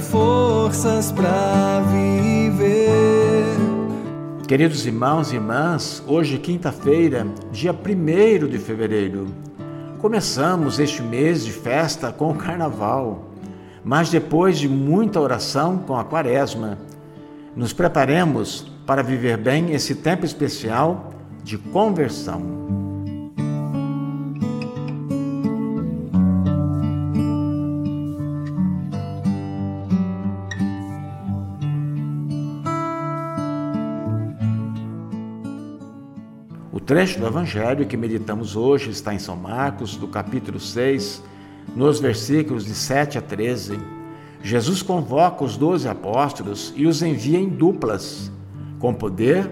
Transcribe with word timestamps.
forças 0.00 1.12
para 1.12 1.80
viver. 1.90 3.44
Queridos 4.46 4.86
irmãos 4.86 5.32
e 5.32 5.36
irmãs, 5.36 6.02
hoje, 6.06 6.38
quinta-feira, 6.38 7.26
dia 7.52 7.72
1 7.72 8.46
de 8.46 8.58
fevereiro, 8.58 9.26
começamos 9.98 10.78
este 10.78 11.02
mês 11.02 11.44
de 11.44 11.52
festa 11.52 12.10
com 12.10 12.30
o 12.30 12.34
carnaval, 12.34 13.30
mas 13.84 14.08
depois 14.10 14.58
de 14.58 14.68
muita 14.68 15.20
oração 15.20 15.78
com 15.78 15.96
a 15.96 16.04
quaresma, 16.04 16.78
nos 17.54 17.72
preparemos 17.72 18.72
para 18.86 19.02
viver 19.02 19.36
bem 19.36 19.72
esse 19.72 19.94
tempo 19.94 20.24
especial 20.24 21.12
de 21.44 21.58
conversão. 21.58 22.87
Trecho 36.88 37.20
do 37.20 37.26
Evangelho 37.26 37.84
que 37.84 37.98
meditamos 37.98 38.56
hoje 38.56 38.88
está 38.88 39.12
em 39.12 39.18
São 39.18 39.36
Marcos, 39.36 39.94
do 39.94 40.08
capítulo 40.08 40.58
6, 40.58 41.22
nos 41.76 42.00
versículos 42.00 42.64
de 42.64 42.72
7 42.72 43.18
a 43.18 43.20
13. 43.20 43.78
Jesus 44.42 44.80
convoca 44.80 45.44
os 45.44 45.58
doze 45.58 45.86
apóstolos 45.86 46.72
e 46.74 46.86
os 46.86 47.02
envia 47.02 47.38
em 47.38 47.46
duplas, 47.46 48.32
com 48.78 48.94
poder 48.94 49.50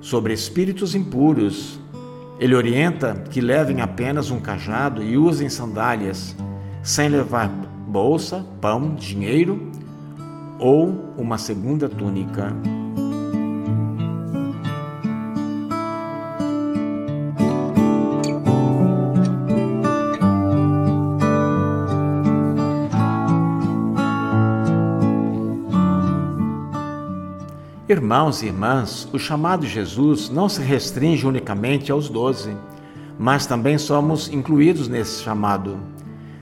sobre 0.00 0.32
espíritos 0.32 0.96
impuros. 0.96 1.78
Ele 2.40 2.56
orienta 2.56 3.14
que 3.30 3.40
levem 3.40 3.80
apenas 3.80 4.32
um 4.32 4.40
cajado 4.40 5.04
e 5.04 5.16
usem 5.16 5.48
sandálias, 5.48 6.34
sem 6.82 7.08
levar 7.08 7.46
bolsa, 7.86 8.44
pão, 8.60 8.96
dinheiro 8.96 9.70
ou 10.58 11.14
uma 11.16 11.38
segunda 11.38 11.88
túnica. 11.88 12.52
Irmãos 27.92 28.42
e 28.42 28.46
irmãs, 28.46 29.06
o 29.12 29.18
chamado 29.18 29.66
Jesus 29.66 30.30
não 30.30 30.48
se 30.48 30.62
restringe 30.62 31.26
unicamente 31.26 31.92
aos 31.92 32.08
doze, 32.08 32.56
mas 33.18 33.44
também 33.44 33.76
somos 33.76 34.32
incluídos 34.32 34.88
nesse 34.88 35.22
chamado. 35.22 35.76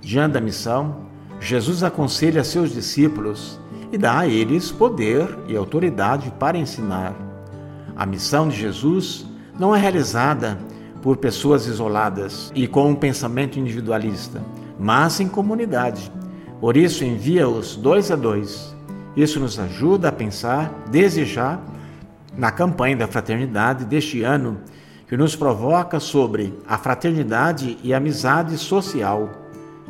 Diante 0.00 0.32
da 0.32 0.40
missão, 0.40 1.02
Jesus 1.38 1.82
aconselha 1.82 2.42
seus 2.42 2.72
discípulos 2.72 3.60
e 3.92 3.98
dá 3.98 4.20
a 4.20 4.26
eles 4.26 4.72
poder 4.72 5.38
e 5.46 5.54
autoridade 5.54 6.32
para 6.40 6.56
ensinar. 6.56 7.14
A 7.94 8.06
missão 8.06 8.48
de 8.48 8.56
Jesus 8.56 9.26
não 9.60 9.76
é 9.76 9.78
realizada 9.78 10.58
por 11.02 11.18
pessoas 11.18 11.66
isoladas 11.66 12.50
e 12.54 12.66
com 12.66 12.88
um 12.88 12.94
pensamento 12.94 13.58
individualista, 13.58 14.42
mas 14.80 15.20
em 15.20 15.28
comunidade. 15.28 16.10
Por 16.58 16.74
isso, 16.74 17.04
envia-os 17.04 17.76
dois 17.76 18.10
a 18.10 18.16
dois 18.16 18.74
isso 19.16 19.38
nos 19.38 19.58
ajuda 19.58 20.08
a 20.08 20.12
pensar, 20.12 20.72
desejar, 20.90 21.60
na 22.36 22.50
campanha 22.50 22.96
da 22.96 23.06
fraternidade 23.06 23.84
deste 23.84 24.22
ano, 24.22 24.58
que 25.08 25.16
nos 25.16 25.36
provoca 25.36 26.00
sobre 26.00 26.52
a 26.66 26.76
fraternidade 26.76 27.78
e 27.82 27.94
amizade 27.94 28.58
social 28.58 29.30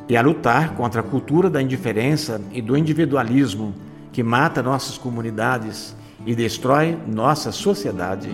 e 0.08 0.16
a 0.16 0.20
lutar 0.20 0.74
contra 0.74 1.00
a 1.00 1.04
cultura 1.04 1.48
da 1.48 1.62
indiferença 1.62 2.40
e 2.52 2.60
do 2.60 2.76
individualismo 2.76 3.74
que 4.12 4.22
mata 4.22 4.62
nossas 4.62 4.98
comunidades 4.98 5.96
e 6.26 6.34
destrói 6.34 6.98
nossa 7.06 7.50
sociedade. 7.50 8.28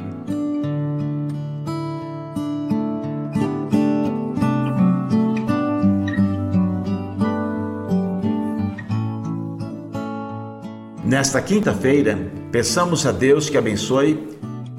Nesta 11.10 11.42
quinta-feira, 11.42 12.16
peçamos 12.52 13.04
a 13.04 13.10
Deus 13.10 13.50
que 13.50 13.58
abençoe 13.58 14.28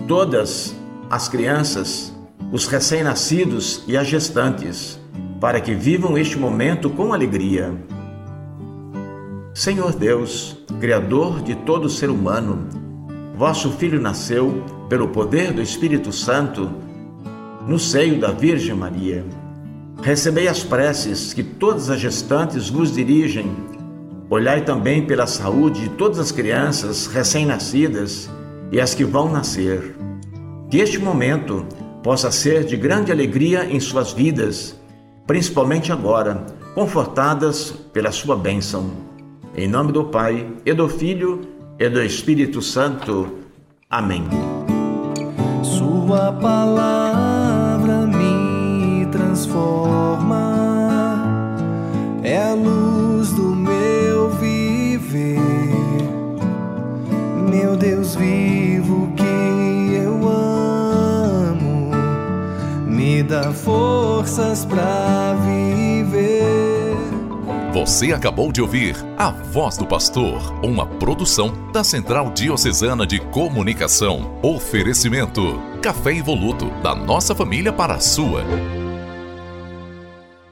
todas 0.08 0.74
as 1.09 1.28
crianças, 1.28 2.16
os 2.53 2.68
recém-nascidos 2.68 3.84
e 3.86 3.97
as 3.97 4.08
gestantes, 4.08 4.97
para 5.42 5.59
que 5.59 5.75
vivam 5.75 6.18
este 6.18 6.40
momento 6.40 6.90
com 6.90 7.12
alegria. 7.12 7.74
Senhor 9.53 9.94
Deus, 9.94 10.58
Criador 10.80 11.42
de 11.42 11.53
todo 11.53 11.90
ser 11.90 12.09
humano, 12.09 12.66
vosso 13.36 13.69
Filho 13.72 14.00
nasceu, 14.00 14.63
pelo 14.88 15.09
poder 15.09 15.52
do 15.52 15.62
Espírito 15.62 16.13
Santo, 16.13 16.72
no 17.68 17.78
seio 17.78 18.22
da 18.22 18.31
Virgem 18.31 18.74
Maria. 18.74 19.25
Recebei 20.02 20.48
as 20.48 20.63
preces 20.63 21.34
que 21.34 21.44
todas 21.44 21.90
as 21.90 22.00
gestantes 22.00 22.69
vos 22.69 22.90
dirigem 22.96 23.53
Olhai 24.31 24.62
também 24.62 25.06
pela 25.06 25.28
saúde 25.28 25.81
de 25.81 25.90
todas 25.90 26.18
as 26.18 26.31
crianças 26.31 27.06
recém-nascidas 27.06 28.30
e 28.72 28.80
as 28.80 28.96
que 28.96 29.03
vão 29.03 29.30
nascer. 29.30 29.94
Que 30.69 30.78
este 30.78 30.97
momento 31.00 31.66
possa 32.02 32.31
ser 32.31 32.64
de 32.64 32.78
grande 32.78 33.12
alegria 33.12 33.66
em 33.66 33.78
suas 33.78 34.14
vidas, 34.14 34.74
principalmente 35.28 35.92
agora, 35.92 36.46
confortadas 36.74 37.72
pela 37.92 38.09
sua 38.09 38.38
bênção. 38.38 38.90
Em 39.53 39.68
nome 39.68 39.92
do 39.92 40.06
Pai, 40.06 40.48
e 40.66 40.72
do 40.72 40.88
Filho, 40.88 41.42
e 41.78 41.90
do 41.90 42.02
Espírito 42.02 42.62
Santo. 42.62 43.38
Amém. 43.90 44.24
Sua 45.62 46.31
palavra 46.31 48.08
me 48.08 49.06
transforma, 49.08 50.50
meu 57.51 57.75
Deus 57.75 58.16
vivo 58.16 59.12
que 59.13 59.94
eu 59.94 60.29
amo, 60.29 61.91
me 62.88 63.22
dá 63.22 63.51
forças 63.51 64.63
para 64.63 65.35
viver. 65.45 66.95
Você 67.73 68.13
acabou 68.13 68.53
de 68.53 68.62
ouvir 68.62 68.95
A 69.17 69.31
Voz 69.31 69.75
do 69.75 69.85
Pastor, 69.85 70.53
uma 70.63 70.85
produção 70.85 71.51
da 71.73 71.84
Central 71.84 72.31
Diocesana 72.31 73.06
de 73.06 73.19
Comunicação. 73.19 74.39
Oferecimento: 74.41 75.62
Café 75.81 76.16
Evoluto, 76.16 76.69
da 76.81 76.95
nossa 76.95 77.35
família 77.35 77.73
para 77.73 77.95
a 77.95 78.00
sua. 78.00 78.45